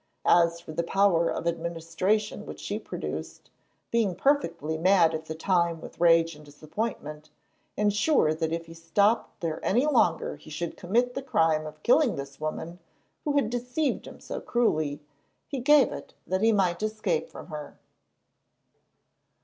As 0.25 0.59
for 0.59 0.71
the 0.73 0.81
power 0.81 1.29
of 1.29 1.45
administration 1.45 2.47
which 2.47 2.59
she 2.59 2.79
produced, 2.79 3.51
being 3.91 4.15
perfectly 4.15 4.75
mad 4.75 5.13
at 5.13 5.25
the 5.25 5.35
time 5.35 5.79
with 5.79 5.99
rage 6.01 6.33
and 6.35 6.43
disappointment, 6.43 7.29
and 7.77 7.93
sure 7.93 8.33
that 8.33 8.51
if 8.51 8.65
he 8.65 8.73
stopped 8.73 9.41
there 9.41 9.63
any 9.63 9.85
longer 9.85 10.37
he 10.37 10.49
should 10.49 10.75
commit 10.75 11.13
the 11.13 11.21
crime 11.21 11.67
of 11.67 11.83
killing 11.83 12.15
this 12.15 12.39
woman 12.39 12.79
who 13.25 13.33
had 13.33 13.51
deceived 13.51 14.07
him 14.07 14.19
so 14.19 14.41
cruelly, 14.41 15.01
he 15.47 15.59
gave 15.59 15.91
it 15.91 16.15
that 16.25 16.41
he 16.41 16.51
might 16.51 16.81
escape 16.81 17.29
from 17.29 17.45
her. 17.49 17.77